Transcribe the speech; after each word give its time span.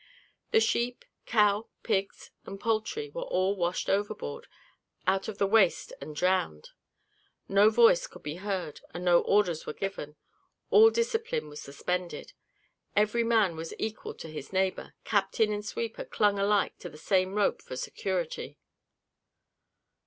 The 0.49 0.59
sheep, 0.59 1.05
cow, 1.27 1.67
pigs, 1.83 2.31
and 2.47 2.59
poultry, 2.59 3.11
were 3.11 3.21
all 3.21 3.55
washed 3.55 3.87
overboard 3.87 4.47
out 5.05 5.27
of 5.27 5.37
the 5.37 5.45
waist 5.45 5.93
and 6.01 6.15
drowned; 6.15 6.71
no 7.47 7.69
voice 7.69 8.07
could 8.07 8.23
be 8.23 8.37
heard, 8.37 8.81
and 8.95 9.05
no 9.05 9.19
orders 9.21 9.67
were 9.67 9.73
given; 9.75 10.15
all 10.71 10.89
discipline 10.89 11.49
was 11.49 11.61
suspended; 11.61 12.33
every 12.95 13.23
man 13.23 13.55
was 13.55 13.75
equal 13.77 14.15
to 14.15 14.27
his 14.27 14.51
neighbour; 14.51 14.95
captain 15.03 15.53
and 15.53 15.63
sweeper 15.67 16.03
clung 16.03 16.39
alike 16.39 16.79
to 16.79 16.89
the 16.89 16.97
same 16.97 17.35
rope 17.35 17.61
for 17.61 17.75
security. 17.75 18.57